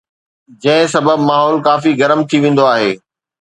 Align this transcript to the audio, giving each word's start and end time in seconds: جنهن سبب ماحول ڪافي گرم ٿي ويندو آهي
جنهن 0.61 0.87
سبب 0.93 1.17
ماحول 1.27 1.55
ڪافي 1.67 1.91
گرم 2.01 2.19
ٿي 2.29 2.37
ويندو 2.43 2.63
آهي 2.73 2.91